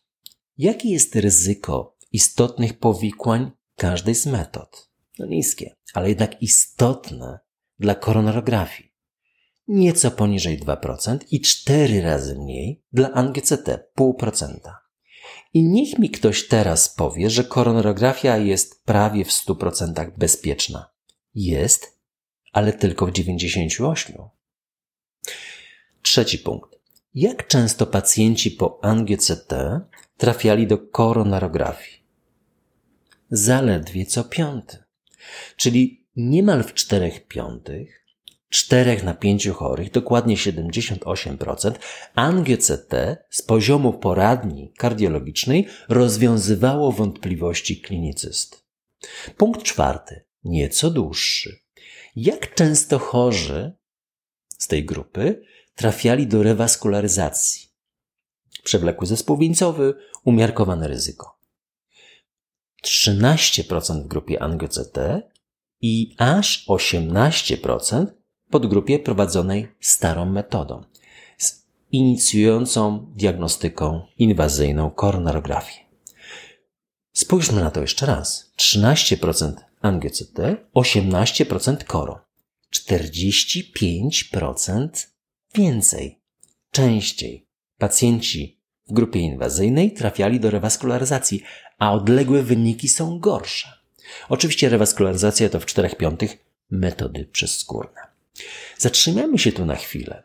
Jakie 0.57 0.89
jest 0.89 1.15
ryzyko 1.15 1.94
istotnych 2.15 2.79
powikłań 2.79 3.51
każdej 3.75 4.15
z 4.15 4.25
metod. 4.25 4.89
No 5.19 5.25
niskie, 5.25 5.75
ale 5.93 6.09
jednak 6.09 6.41
istotne 6.41 7.39
dla 7.79 7.95
koronarografii. 7.95 8.91
Nieco 9.67 10.11
poniżej 10.11 10.59
2% 10.59 11.17
i 11.31 11.41
4 11.41 12.01
razy 12.01 12.35
mniej 12.39 12.83
dla 12.93 13.11
ANGCT, 13.11 13.67
0,5%. 13.99 14.57
I 15.53 15.63
niech 15.63 15.99
mi 15.99 16.09
ktoś 16.09 16.47
teraz 16.47 16.89
powie, 16.89 17.29
że 17.29 17.43
koronarografia 17.43 18.37
jest 18.37 18.83
prawie 18.83 19.25
w 19.25 19.29
100% 19.29 20.17
bezpieczna. 20.17 20.89
Jest, 21.35 21.99
ale 22.53 22.73
tylko 22.73 23.05
w 23.05 23.11
98%. 23.11 24.29
Trzeci 26.01 26.39
punkt. 26.39 26.75
Jak 27.13 27.47
często 27.47 27.85
pacjenci 27.85 28.51
po 28.51 28.83
ANGCT 28.83 29.53
trafiali 30.17 30.67
do 30.67 30.77
koronarografii? 30.77 32.04
Zaledwie 33.29 34.05
co 34.05 34.23
piąty. 34.23 34.77
Czyli 35.57 36.05
niemal 36.15 36.63
w 36.63 36.73
czterech 36.73 37.27
piątych, 37.27 38.05
czterech 38.49 39.03
na 39.03 39.13
pięciu 39.13 39.53
chorych, 39.53 39.91
dokładnie 39.91 40.35
78%, 40.35 41.71
angio-CT 42.15 43.17
z 43.29 43.41
poziomu 43.41 43.93
poradni 43.93 44.73
kardiologicznej 44.77 45.67
rozwiązywało 45.89 46.91
wątpliwości 46.91 47.81
klinicyst. 47.81 48.65
Punkt 49.37 49.63
czwarty. 49.63 50.25
nieco 50.43 50.91
dłuższy. 50.91 51.59
Jak 52.15 52.55
często 52.55 52.99
chorzy 52.99 53.73
z 54.57 54.67
tej 54.67 54.85
grupy 54.85 55.41
trafiali 55.75 56.27
do 56.27 56.43
rewaskularyzacji? 56.43 57.69
Przewlekły 58.63 59.07
zespół 59.07 59.37
wieńcowy, 59.37 59.93
umiarkowane 60.23 60.87
ryzyko. 60.87 61.34
13% 62.85 64.03
w 64.03 64.07
grupie 64.07 64.43
ANGCT 64.43 64.97
i 65.81 66.15
aż 66.17 66.65
18% 66.67 68.05
pod 68.49 68.67
grupie 68.67 68.99
prowadzonej 68.99 69.67
starą 69.79 70.25
metodą 70.25 70.83
z 71.37 71.65
inicjującą 71.91 73.11
diagnostyką 73.15 74.01
inwazyjną 74.17 74.91
koronarografię. 74.91 75.73
Spójrzmy 77.13 77.61
na 77.61 77.71
to 77.71 77.81
jeszcze 77.81 78.05
raz. 78.05 78.51
13% 78.57 79.53
ANGCT, 79.81 80.39
18% 80.75 81.83
koro. 81.83 82.25
45% 82.73 84.89
więcej. 85.55 86.21
Częściej 86.71 87.47
pacjenci 87.77 88.64
w 88.87 88.93
grupie 88.93 89.19
inwazyjnej 89.19 89.91
trafiali 89.91 90.39
do 90.39 90.51
rewaskularyzacji, 90.51 91.43
a 91.79 91.93
odległe 91.93 92.43
wyniki 92.43 92.89
są 92.89 93.19
gorsze. 93.19 93.67
Oczywiście 94.29 94.69
rewaskularyzacja 94.69 95.49
to 95.49 95.59
w 95.59 95.65
4 95.65 95.89
piątych 95.89 96.37
metody 96.71 97.25
przezskórne. 97.31 98.01
Zatrzymajmy 98.77 99.39
się 99.39 99.51
tu 99.51 99.65
na 99.65 99.75
chwilę. 99.75 100.23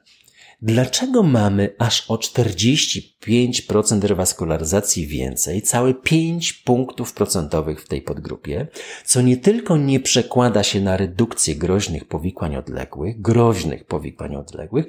Dlaczego 0.63 1.23
mamy 1.23 1.75
aż 1.79 2.11
o 2.11 2.17
45% 2.17 4.05
rewaskularyzacji 4.05 5.07
więcej, 5.07 5.63
całe 5.63 5.95
5 5.95 6.53
punktów 6.53 7.13
procentowych 7.13 7.83
w 7.83 7.89
tej 7.89 8.03
podgrupie, 8.03 8.67
co 9.05 9.21
nie 9.21 9.37
tylko 9.37 9.77
nie 9.77 10.01
przekłada 10.01 10.63
się 10.63 10.81
na 10.81 10.97
redukcję 10.97 11.57
groźnych 11.57 12.05
powikłań 12.05 12.57
odległych, 12.57 13.21
groźnych 13.21 13.85
powikłań 13.85 14.37
odległych, 14.37 14.87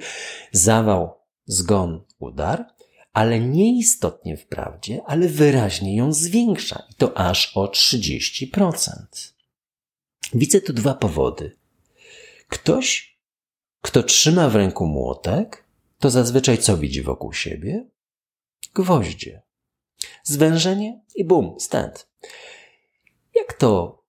zawał, 0.52 1.14
zgon, 1.46 2.00
udar, 2.18 2.66
ale 3.12 3.40
nieistotnie 3.40 4.36
wprawdzie, 4.36 5.00
ale 5.06 5.28
wyraźnie 5.28 5.96
ją 5.96 6.12
zwiększa 6.12 6.86
i 6.90 6.94
to 6.94 7.18
aż 7.18 7.56
o 7.56 7.66
30%. 7.66 8.82
Widzę 10.34 10.60
tu 10.60 10.72
dwa 10.72 10.94
powody. 10.94 11.58
Ktoś, 12.48 13.18
kto 13.80 14.02
trzyma 14.02 14.48
w 14.48 14.56
ręku 14.56 14.86
młotek, 14.86 15.64
to 15.98 16.10
zazwyczaj 16.10 16.58
co 16.58 16.76
widzi 16.76 17.02
wokół 17.02 17.32
siebie? 17.32 17.88
Gwoździe. 18.74 19.42
Zwężenie 20.24 21.00
i 21.14 21.24
bum, 21.24 21.60
stent. 21.60 22.08
Jak 23.34 23.52
to 23.52 24.02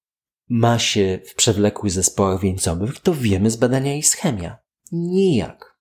ma 0.49 0.79
się 0.79 1.19
w 1.25 1.35
przewlekłych 1.35 1.91
zespołach 1.91 2.41
wieńcowych, 2.41 2.99
to 2.99 3.13
wiemy 3.13 3.51
z 3.51 3.55
badania 3.55 3.95
ischemia. 3.95 4.57
Nijak. 4.91 5.77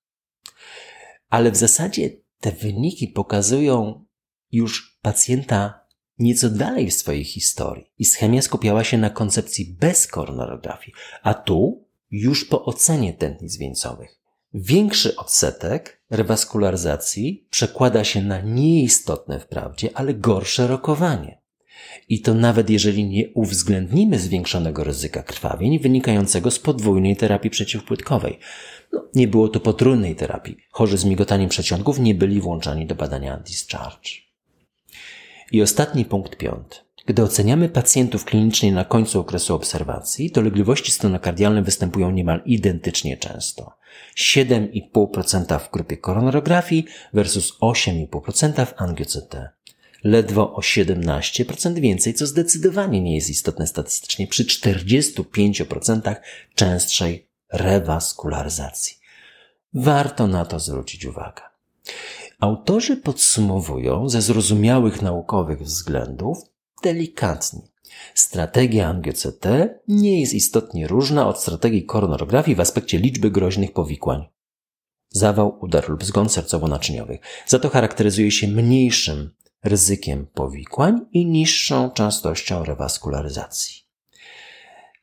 Ale 1.29 1.51
w 1.51 1.57
zasadzie 1.57 2.22
te 2.43 2.51
wyniki 2.51 3.07
pokazują 3.07 4.05
już 4.51 4.99
pacjenta 5.01 5.85
nieco 6.19 6.49
dalej 6.49 6.91
w 6.91 6.93
swojej 6.93 7.23
historii. 7.23 7.85
Ischemia 7.99 8.41
skupiała 8.41 8.83
się 8.83 8.97
na 8.97 9.09
koncepcji 9.09 9.75
bez 9.79 10.07
koronarografii, 10.07 10.93
a 11.23 11.33
tu 11.33 11.87
już 12.11 12.45
po 12.45 12.65
ocenie 12.65 13.13
tętnic 13.13 13.57
wieńcowych. 13.57 14.19
Większy 14.53 15.15
odsetek 15.15 16.01
rewaskularyzacji 16.09 17.47
przekłada 17.49 18.03
się 18.03 18.21
na 18.21 18.41
nieistotne 18.41 19.39
wprawdzie, 19.39 19.89
ale 19.93 20.13
gorsze 20.13 20.67
rokowanie. 20.67 21.41
I 22.09 22.21
to 22.21 22.33
nawet 22.33 22.69
jeżeli 22.69 23.05
nie 23.05 23.29
uwzględnimy 23.33 24.19
zwiększonego 24.19 24.83
ryzyka 24.83 25.23
krwawień 25.23 25.79
wynikającego 25.79 26.51
z 26.51 26.59
podwójnej 26.59 27.15
terapii 27.15 27.49
przeciwpłytkowej. 27.49 28.39
Nie 29.15 29.27
było 29.27 29.47
to 29.47 29.59
potrójnej 29.59 30.15
terapii. 30.15 30.57
Chorzy 30.71 30.97
z 30.97 31.05
migotaniem 31.05 31.49
przeciągów 31.49 31.99
nie 31.99 32.15
byli 32.15 32.41
włączani 32.41 32.87
do 32.87 32.95
badania 32.95 33.37
discharge. 33.37 34.09
I 35.51 35.61
ostatni 35.61 36.05
punkt 36.05 36.37
piąty. 36.37 36.77
Gdy 37.05 37.23
oceniamy 37.23 37.69
pacjentów 37.69 38.25
klinicznie 38.25 38.71
na 38.71 38.85
końcu 38.85 39.19
okresu 39.19 39.55
obserwacji, 39.55 40.31
dolegliwości 40.31 40.91
stonokardialne 40.91 41.61
występują 41.61 42.11
niemal 42.11 42.41
identycznie 42.45 43.17
często. 43.17 43.71
7,5% 44.17 45.59
w 45.59 45.71
grupie 45.71 45.97
koronarografii 45.97 46.85
versus 47.13 47.57
8,5% 47.61 48.65
w 48.65 48.81
angioCT. 48.81 49.35
Ledwo 50.03 50.53
o 50.53 50.59
17% 50.59 51.79
więcej, 51.79 52.13
co 52.13 52.27
zdecydowanie 52.27 53.01
nie 53.01 53.15
jest 53.15 53.29
istotne 53.29 53.67
statystycznie 53.67 54.27
przy 54.27 54.45
45% 54.45 56.15
częstszej 56.55 57.27
rewaskularyzacji. 57.53 58.97
Warto 59.73 60.27
na 60.27 60.45
to 60.45 60.59
zwrócić 60.59 61.05
uwagę. 61.05 61.41
Autorzy 62.39 62.97
podsumowują 62.97 64.09
ze 64.09 64.21
zrozumiałych 64.21 65.01
naukowych 65.01 65.61
względów 65.61 66.37
delikatnie. 66.83 67.61
Strategia 68.13 68.87
angioCT 68.87 69.45
nie 69.87 70.19
jest 70.21 70.33
istotnie 70.33 70.87
różna 70.87 71.27
od 71.27 71.39
strategii 71.39 71.85
koronografii 71.85 72.55
w 72.55 72.59
aspekcie 72.59 72.97
liczby 72.97 73.31
groźnych 73.31 73.73
powikłań. 73.73 74.25
Zawał, 75.09 75.57
udar 75.61 75.89
lub 75.89 76.03
zgon 76.03 76.27
sercowo-naczyniowych. 76.27 77.19
Za 77.47 77.59
to 77.59 77.69
charakteryzuje 77.69 78.31
się 78.31 78.47
mniejszym 78.47 79.29
ryzykiem 79.63 80.27
powikłań 80.33 81.05
i 81.11 81.25
niższą 81.25 81.91
częstością 81.91 82.65
rewaskularyzacji. 82.65 83.82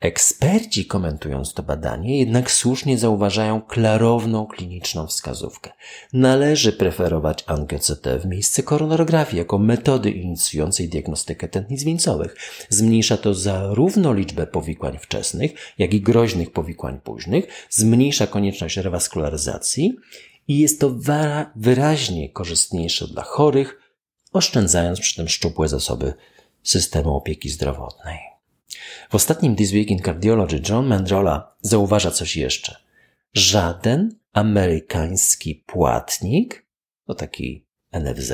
Eksperci 0.00 0.86
komentując 0.86 1.54
to 1.54 1.62
badanie 1.62 2.18
jednak 2.18 2.50
słusznie 2.50 2.98
zauważają 2.98 3.62
klarowną 3.62 4.46
kliniczną 4.46 5.06
wskazówkę. 5.06 5.70
Należy 6.12 6.72
preferować 6.72 7.44
angioCT 7.46 8.08
w 8.22 8.26
miejsce 8.26 8.62
koronarografii 8.62 9.38
jako 9.38 9.58
metody 9.58 10.10
inicjującej 10.10 10.88
diagnostykę 10.88 11.48
tętnic 11.48 11.84
wieńcowych. 11.84 12.36
Zmniejsza 12.68 13.16
to 13.16 13.34
zarówno 13.34 14.14
liczbę 14.14 14.46
powikłań 14.46 14.98
wczesnych, 14.98 15.52
jak 15.78 15.94
i 15.94 16.00
groźnych 16.00 16.52
powikłań 16.52 17.00
późnych, 17.00 17.66
zmniejsza 17.70 18.26
konieczność 18.26 18.76
rewaskularyzacji 18.76 19.96
i 20.48 20.58
jest 20.58 20.80
to 20.80 20.94
wyraźnie 21.56 22.28
korzystniejsze 22.28 23.06
dla 23.06 23.22
chorych, 23.22 23.80
oszczędzając 24.32 25.00
przy 25.00 25.16
tym 25.16 25.28
szczupłe 25.28 25.68
zasoby 25.68 26.14
systemu 26.62 27.16
opieki 27.16 27.48
zdrowotnej. 27.48 28.29
W 29.11 29.14
ostatnim 29.14 29.57
This 29.57 29.72
Week 29.72 29.90
in 29.90 30.03
Cardiology 30.03 30.62
John 30.68 30.87
Mandrola 30.87 31.55
zauważa 31.61 32.11
coś 32.11 32.37
jeszcze. 32.37 32.76
Żaden 33.35 34.14
amerykański 34.33 35.64
płatnik, 35.66 36.66
to 37.07 37.14
taki 37.14 37.66
NFZ, 37.92 38.33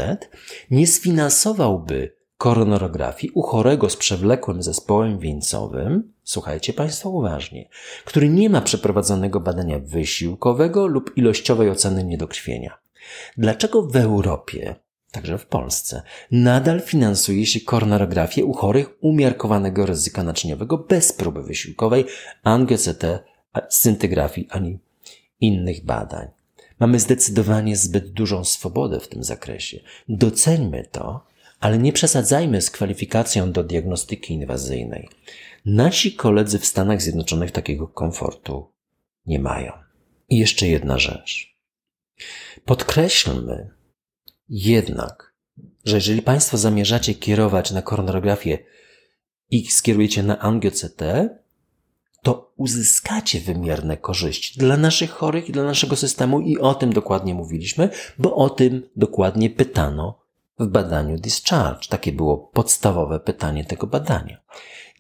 nie 0.71 0.87
sfinansowałby 0.87 2.17
koronarografii 2.39 3.33
u 3.35 3.43
chorego 3.43 3.91
z 3.91 3.97
przewlekłym 3.97 4.63
zespołem 4.63 5.19
wieńcowym, 5.19 6.13
słuchajcie 6.23 6.73
Państwo 6.73 7.11
uważnie, 7.11 7.69
który 8.05 8.29
nie 8.29 8.51
ma 8.51 8.61
przeprowadzonego 8.61 9.41
badania 9.41 9.79
wysiłkowego 9.79 10.87
lub 10.87 11.17
ilościowej 11.17 11.71
oceny 11.71 12.05
niedokrwienia. 12.05 12.79
Dlaczego 13.37 13.83
w 13.83 13.97
Europie 13.97 14.77
także 15.17 15.39
w 15.39 15.47
Polsce, 15.47 16.03
nadal 16.31 16.81
finansuje 16.81 17.47
się 17.47 17.61
koronarografię 17.61 18.45
u 18.45 18.53
chorych 18.53 18.89
umiarkowanego 19.01 19.87
ryzyka 19.87 20.23
naczyniowego 20.23 20.79
bez 20.79 21.13
próby 21.13 21.43
wysiłkowej, 21.43 22.05
angioCT, 22.43 23.05
scintygrafii 23.69 24.49
ani 24.51 24.79
innych 25.41 25.85
badań. 25.85 26.29
Mamy 26.81 27.01
zdecydowanie 27.01 27.77
zbyt 27.77 28.13
dużą 28.13 28.45
swobodę 28.45 29.01
w 29.01 29.09
tym 29.09 29.25
zakresie. 29.25 29.81
Doceńmy 30.09 30.89
to, 30.93 31.27
ale 31.61 31.79
nie 31.79 31.93
przesadzajmy 31.93 32.63
z 32.63 32.71
kwalifikacją 32.71 33.53
do 33.53 33.65
diagnostyki 33.65 34.35
inwazyjnej. 34.35 35.09
Nasi 35.65 36.13
koledzy 36.13 36.59
w 36.59 36.67
Stanach 36.67 37.03
Zjednoczonych 37.03 37.51
takiego 37.51 37.89
komfortu 37.89 38.73
nie 39.27 39.39
mają. 39.39 39.73
I 40.29 40.39
jeszcze 40.39 40.69
jedna 40.69 40.99
rzecz. 40.99 41.57
Podkreślmy, 42.65 43.76
jednak, 44.49 45.35
że 45.85 45.97
jeżeli 45.97 46.23
Państwo 46.23 46.57
zamierzacie 46.57 47.15
kierować 47.15 47.71
na 47.71 47.83
koronarografię 47.83 48.59
i 49.51 49.67
skierujecie 49.67 50.23
na 50.23 50.39
angio-CT, 50.39 51.29
to 52.23 52.53
uzyskacie 52.57 53.41
wymierne 53.41 53.97
korzyści 53.97 54.59
dla 54.59 54.77
naszych 54.77 55.11
chorych 55.11 55.49
i 55.49 55.53
dla 55.53 55.65
naszego 55.65 55.97
systemu 55.97 56.41
i 56.41 56.59
o 56.59 56.75
tym 56.75 56.93
dokładnie 56.93 57.35
mówiliśmy, 57.35 57.89
bo 58.19 58.37
o 58.37 58.51
tym 58.51 58.89
dokładnie 58.97 59.51
pytano 59.51 60.19
w 60.59 60.67
badaniu 60.67 61.19
Discharge. 61.19 61.89
Takie 61.89 62.13
było 62.13 62.39
podstawowe 62.39 63.21
pytanie 63.21 63.65
tego 63.65 63.87
badania. 63.87 64.41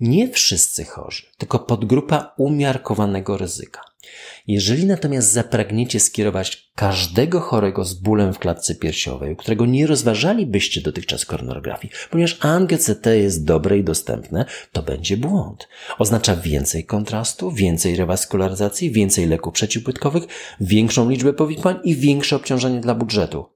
Nie 0.00 0.28
wszyscy 0.28 0.84
chorzy, 0.84 1.26
tylko 1.38 1.58
podgrupa 1.58 2.34
umiarkowanego 2.36 3.36
ryzyka 3.36 3.80
Jeżeli 4.46 4.86
natomiast 4.86 5.32
zapragniecie 5.32 6.00
skierować 6.00 6.70
każdego 6.74 7.40
chorego 7.40 7.84
z 7.84 7.94
bólem 7.94 8.34
w 8.34 8.38
klatce 8.38 8.74
piersiowej, 8.74 9.36
którego 9.36 9.66
nie 9.66 9.86
rozważalibyście 9.86 10.80
dotychczas 10.80 11.24
koronografii, 11.24 11.92
ponieważ 12.10 12.38
ANGCT 12.40 13.06
jest 13.06 13.44
dobre 13.44 13.78
i 13.78 13.84
dostępne, 13.84 14.44
to 14.72 14.82
będzie 14.82 15.16
błąd. 15.16 15.68
Oznacza 15.98 16.36
więcej 16.36 16.84
kontrastu, 16.84 17.52
więcej 17.52 17.96
rewaskularyzacji, 17.96 18.90
więcej 18.90 19.26
leków 19.26 19.54
przeciwpłytkowych, 19.54 20.24
większą 20.60 21.10
liczbę 21.10 21.32
powikłań 21.32 21.76
i 21.84 21.96
większe 21.96 22.36
obciążenie 22.36 22.80
dla 22.80 22.94
budżetu. 22.94 23.46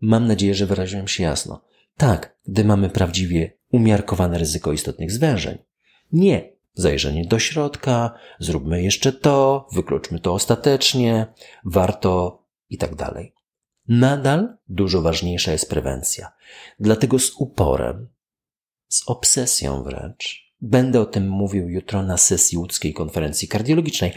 Mam 0.00 0.26
nadzieję, 0.26 0.54
że 0.54 0.66
wyraziłem 0.66 1.08
się 1.08 1.22
jasno. 1.22 1.64
Tak, 1.96 2.36
gdy 2.48 2.64
mamy 2.64 2.90
prawdziwie 2.90 3.52
umiarkowane 3.72 4.38
ryzyko 4.38 4.72
istotnych 4.72 5.12
zwężeń. 5.12 5.58
Nie 6.12 6.52
zajrzenie 6.74 7.24
do 7.24 7.38
środka, 7.38 8.14
zróbmy 8.38 8.82
jeszcze 8.82 9.12
to, 9.12 9.68
wykluczmy 9.72 10.20
to 10.20 10.34
ostatecznie, 10.34 11.26
warto 11.64 12.44
i 12.68 12.78
tak 12.78 12.94
dalej. 12.94 13.34
Nadal 13.88 14.56
dużo 14.68 15.02
ważniejsza 15.02 15.52
jest 15.52 15.70
prewencja. 15.70 16.32
Dlatego 16.80 17.18
z 17.18 17.32
uporem, 17.38 18.08
z 18.88 19.02
obsesją 19.06 19.82
wręcz, 19.82 20.50
będę 20.60 21.00
o 21.00 21.06
tym 21.06 21.28
mówił 21.28 21.68
jutro 21.68 22.02
na 22.02 22.16
sesji 22.16 22.58
łódzkiej 22.58 22.94
konferencji 22.94 23.48
kardiologicznej, 23.48 24.12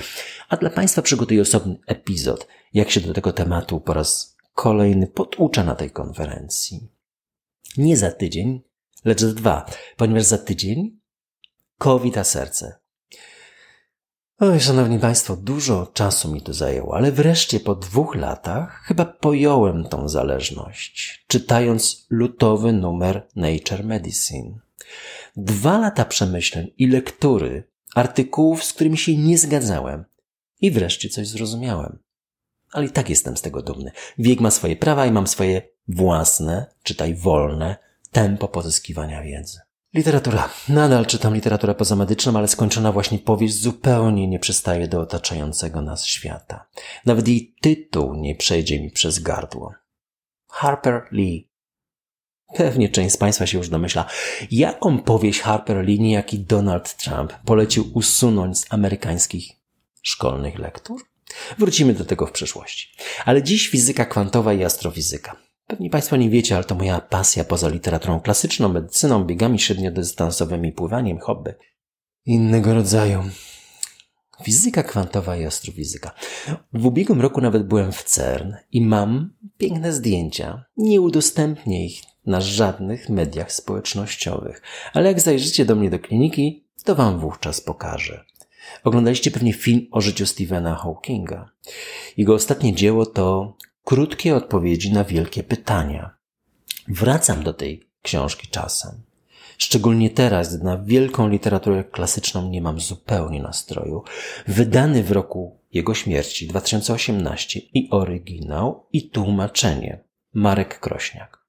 a 0.49 0.57
dla 0.57 0.69
Państwa 0.69 1.01
przygotuję 1.01 1.41
osobny 1.41 1.79
epizod, 1.87 2.47
jak 2.73 2.91
się 2.91 3.01
do 3.01 3.13
tego 3.13 3.33
tematu 3.33 3.81
po 3.81 3.93
raz 3.93 4.37
kolejny 4.53 5.07
poducza 5.07 5.63
na 5.63 5.75
tej 5.75 5.91
konferencji. 5.91 6.89
Nie 7.77 7.97
za 7.97 8.11
tydzień, 8.11 8.61
lecz 9.05 9.21
za 9.21 9.33
dwa, 9.33 9.65
ponieważ 9.97 10.23
za 10.23 10.37
tydzień 10.37 10.99
COVID 11.83 12.17
a 12.17 12.23
serce. 12.23 12.79
Oj, 14.39 14.59
szanowni 14.59 14.99
państwo, 14.99 15.35
dużo 15.35 15.87
czasu 15.93 16.31
mi 16.33 16.41
to 16.41 16.53
zajęło, 16.53 16.95
ale 16.95 17.11
wreszcie 17.11 17.59
po 17.59 17.75
dwóch 17.75 18.15
latach 18.15 18.83
chyba 18.85 19.05
pojąłem 19.05 19.83
tą 19.83 20.09
zależność, 20.09 21.25
czytając 21.27 22.07
lutowy 22.09 22.73
numer 22.73 23.27
Nature 23.35 23.83
Medicine. 23.83 24.59
Dwa 25.35 25.77
lata 25.77 26.05
przemyśleń 26.05 26.73
i 26.77 26.87
lektury 26.87 27.63
artykułów, 27.95 28.63
z 28.63 28.73
którymi 28.73 28.97
się 28.97 29.17
nie 29.17 29.37
zgadzałem. 29.37 30.05
I 30.61 30.71
wreszcie 30.71 31.09
coś 31.09 31.27
zrozumiałem. 31.27 31.99
Ale 32.71 32.85
i 32.85 32.89
tak 32.89 33.09
jestem 33.09 33.37
z 33.37 33.41
tego 33.41 33.61
dumny. 33.61 33.91
Wiek 34.17 34.39
ma 34.39 34.51
swoje 34.51 34.75
prawa 34.75 35.05
i 35.05 35.11
mam 35.11 35.27
swoje 35.27 35.61
własne, 35.87 36.65
czytaj 36.83 37.15
wolne, 37.15 37.75
tempo 38.11 38.47
pozyskiwania 38.47 39.23
wiedzy. 39.23 39.62
Literatura. 39.93 40.49
Nadal 40.69 41.05
czytam 41.05 41.35
literaturę 41.35 41.75
pozamedyczną, 41.75 42.37
ale 42.37 42.47
skończona 42.47 42.91
właśnie 42.91 43.19
powieść 43.19 43.55
zupełnie 43.55 44.27
nie 44.27 44.39
przystaje 44.39 44.87
do 44.87 44.99
otaczającego 44.99 45.81
nas 45.81 46.05
świata. 46.05 46.67
Nawet 47.05 47.27
jej 47.27 47.55
tytuł 47.61 48.15
nie 48.15 48.35
przejdzie 48.35 48.81
mi 48.81 48.91
przez 48.91 49.19
gardło. 49.19 49.73
Harper 50.49 51.07
Lee. 51.11 51.49
Pewnie 52.55 52.89
część 52.89 53.15
z 53.15 53.17
Państwa 53.17 53.47
się 53.47 53.57
już 53.57 53.69
domyśla, 53.69 54.05
jaką 54.51 54.99
powieść 54.99 55.41
Harper 55.41 55.85
Lee, 55.85 55.99
niejaki 55.99 56.39
Donald 56.39 56.97
Trump, 56.97 57.33
polecił 57.45 57.91
usunąć 57.93 58.59
z 58.59 58.65
amerykańskich 58.69 59.51
szkolnych 60.01 60.59
lektur? 60.59 61.01
Wrócimy 61.57 61.93
do 61.93 62.05
tego 62.05 62.27
w 62.27 62.31
przyszłości. 62.31 62.87
Ale 63.25 63.43
dziś 63.43 63.67
fizyka 63.67 64.05
kwantowa 64.05 64.53
i 64.53 64.63
astrofizyka. 64.63 65.42
Pewnie 65.67 65.89
Państwo 65.89 66.15
nie 66.15 66.29
wiecie, 66.29 66.55
ale 66.55 66.63
to 66.63 66.75
moja 66.75 67.01
pasja 67.01 67.43
poza 67.43 67.69
literaturą 67.69 68.19
klasyczną, 68.19 68.69
medycyną, 68.69 69.23
biegami 69.23 69.59
średniodystansowymi, 69.59 70.71
pływaniem, 70.71 71.19
hobby. 71.19 71.53
Innego 72.25 72.73
rodzaju. 72.73 73.23
Fizyka 74.43 74.83
kwantowa 74.83 75.37
i 75.37 75.45
astrofizyka. 75.45 76.11
W 76.73 76.85
ubiegłym 76.85 77.21
roku 77.21 77.41
nawet 77.41 77.67
byłem 77.67 77.91
w 77.91 78.03
CERN 78.03 78.53
i 78.71 78.81
mam 78.81 79.33
piękne 79.57 79.93
zdjęcia. 79.93 80.65
Nie 80.77 81.01
udostępnię 81.01 81.85
ich 81.85 82.01
na 82.25 82.41
żadnych 82.41 83.09
mediach 83.09 83.51
społecznościowych, 83.51 84.61
ale 84.93 85.07
jak 85.07 85.21
zajrzycie 85.21 85.65
do 85.65 85.75
mnie 85.75 85.89
do 85.89 85.99
kliniki, 85.99 86.67
to 86.83 86.95
Wam 86.95 87.19
wówczas 87.19 87.61
pokażę. 87.61 88.25
Oglądaliście 88.83 89.31
pewnie 89.31 89.53
film 89.53 89.87
o 89.91 90.01
życiu 90.01 90.25
Stephena 90.25 90.75
Hawkinga. 90.75 91.49
Jego 92.17 92.33
ostatnie 92.33 92.75
dzieło 92.75 93.05
to 93.05 93.57
krótkie 93.83 94.35
odpowiedzi 94.35 94.93
na 94.93 95.03
wielkie 95.03 95.43
pytania. 95.43 96.17
Wracam 96.87 97.43
do 97.43 97.53
tej 97.53 97.89
książki 98.01 98.47
czasem. 98.47 99.01
Szczególnie 99.57 100.09
teraz, 100.09 100.55
gdy 100.55 100.65
na 100.65 100.77
wielką 100.77 101.29
literaturę 101.29 101.83
klasyczną 101.83 102.49
nie 102.49 102.61
mam 102.61 102.79
zupełnie 102.79 103.41
nastroju. 103.41 104.03
Wydany 104.47 105.03
w 105.03 105.11
roku 105.11 105.59
jego 105.73 105.93
śmierci 105.93 106.47
2018 106.47 107.59
i 107.59 107.89
oryginał 107.91 108.87
i 108.93 109.09
tłumaczenie. 109.09 110.03
Marek 110.33 110.79
Krośniak. 110.79 111.43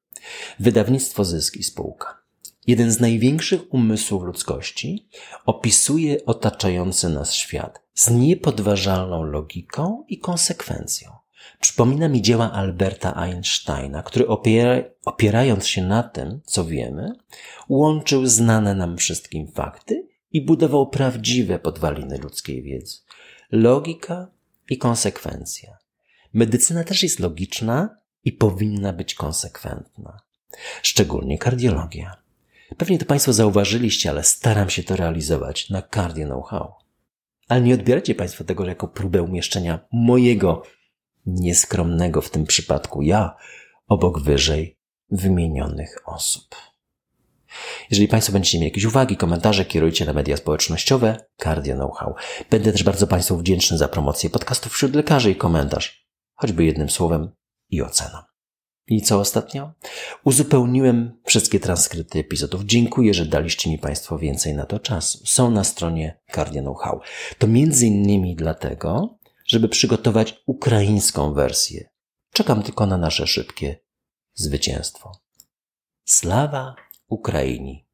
Wydawnictwo 0.61 1.25
Zysk 1.25 1.57
i 1.57 1.65
Spółka. 1.65 2.25
Jeden 2.67 2.91
z 2.91 3.01
największych 3.01 3.75
umysłów 3.75 4.23
ludzkości 4.23 5.09
opisuje 5.47 6.25
otaczający 6.25 7.09
nas 7.09 7.35
świat 7.35 7.83
z 7.95 8.11
niepodważalną 8.11 9.23
logiką 9.23 10.05
i 10.09 10.19
konsekwencją. 10.19 11.24
Przypomina 11.61 12.09
mi 12.09 12.23
dzieła 12.23 12.53
Alberta 12.53 13.15
Einsteina, 13.15 14.03
który 14.03 14.29
opiera, 14.29 14.77
opierając 15.05 15.67
się 15.67 15.83
na 15.83 16.03
tym, 16.03 16.41
co 16.45 16.65
wiemy, 16.65 17.13
łączył 17.69 18.27
znane 18.27 18.75
nam 18.75 18.97
wszystkim 18.97 19.53
fakty 19.53 20.09
i 20.33 20.45
budował 20.45 20.87
prawdziwe 20.87 21.59
podwaliny 21.59 22.19
ludzkiej 22.19 22.63
wiedzy. 22.63 22.97
Logika 23.53 24.27
i 24.71 24.79
konsekwencja. 24.79 25.79
Medycyna 26.35 26.85
też 26.85 27.03
jest 27.03 27.21
logiczna 27.21 27.97
i 28.25 28.33
powinna 28.33 28.93
być 28.93 29.15
konsekwentna. 29.15 30.21
Szczególnie 30.83 31.39
kardiologia. 31.39 32.17
Pewnie 32.77 32.99
to 32.99 33.07
Państwo 33.07 33.33
zauważyliście, 33.33 34.11
ale 34.11 34.25
staram 34.25 34.71
się 34.71 34.83
to 34.83 34.97
realizować 34.97 35.71
na 35.71 35.83
Cardio 35.83 36.27
Know-how. 36.27 36.75
Ale 37.49 37.61
nie 37.61 37.75
odbieracie 37.75 38.15
Państwo 38.15 38.45
tego 38.45 38.67
jako 38.67 38.89
próbę 38.89 39.23
umieszczenia 39.23 39.81
mojego 39.93 40.63
nieskromnego 41.27 42.21
w 42.21 42.31
tym 42.31 42.45
przypadku 42.47 43.03
ja 43.03 43.37
obok 43.89 44.21
wyżej 44.21 44.79
wymienionych 45.11 45.99
osób. 46.07 46.57
Jeżeli 47.91 48.09
Państwo 48.09 48.33
będziecie 48.33 48.59
mieli 48.59 48.71
jakieś 48.71 48.85
uwagi, 48.85 49.17
komentarze, 49.17 49.65
kierujcie 49.65 50.05
na 50.05 50.13
media 50.13 50.37
społecznościowe 50.37 51.25
Cardio 51.43 51.75
Know-how. 51.75 52.15
Będę 52.51 52.73
też 52.73 52.83
bardzo 52.83 53.07
Państwu 53.07 53.37
wdzięczny 53.37 53.79
za 53.79 53.89
promocję 53.89 54.31
podcastów 54.31 54.73
wśród 54.73 54.95
lekarzy 54.95 55.31
i 55.31 55.37
komentarz, 55.37 56.09
choćby 56.35 56.65
jednym 56.65 56.91
słowem 56.91 57.31
i 57.71 57.83
oceną. 57.83 58.19
I 58.87 59.03
co 59.03 59.21
ostatnio? 59.21 59.73
Uzupełniłem 60.25 61.21
wszystkie 61.25 61.61
transkrypty 61.61 62.19
epizodów. 62.19 62.65
Dziękuję, 62.65 63.15
że 63.15 63.27
daliście 63.27 63.71
mi 63.71 63.79
Państwo 63.79 64.19
więcej 64.19 64.55
na 64.55 64.67
to 64.67 64.79
czasu. 64.79 65.27
Są 65.27 65.51
na 65.51 65.65
stronie 65.65 66.21
Cardio 66.35 66.63
Know-how. 66.63 67.01
To 67.39 67.47
między 67.47 67.87
innymi 67.87 68.37
dlatego, 68.37 69.19
żeby 69.45 69.69
przygotować 69.69 70.43
ukraińską 70.47 71.35
wersję. 71.35 71.89
Czekam 72.33 72.63
tylko 72.63 72.87
na 72.87 72.97
nasze 72.97 73.27
szybkie 73.27 73.77
zwycięstwo. 74.35 75.13
Slawa 76.05 76.75
Ukrainii! 77.09 77.87